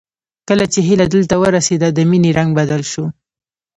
کله 0.49 0.65
چې 0.73 0.79
هيله 0.87 1.05
دلته 1.15 1.35
ورسېده 1.43 1.87
د 1.93 1.99
مينې 2.09 2.31
رنګ 2.37 2.49
بدل 2.59 2.81
شو 2.91 3.05